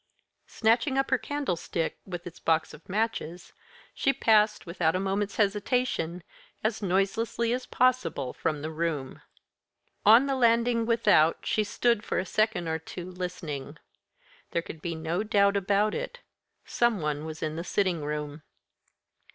[0.47, 3.53] Snatching up her candlestick, with its box of matches,
[3.93, 6.23] she passed, without a moment's hesitation,
[6.63, 9.21] as noiselessly as possible from the room.
[10.03, 13.77] On the landing without she stood, for a second or two, listening.
[14.49, 16.21] There could be no doubt about it
[16.65, 18.41] some one was in the sitting room.